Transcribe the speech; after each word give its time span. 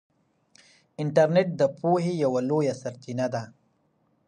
انټرنیټ 1.01 1.49
د 1.59 1.61
پوهې 1.79 2.13
یوه 2.23 2.41
لویه 2.49 2.73
سرچینه 2.81 3.25
ده. 3.33 3.43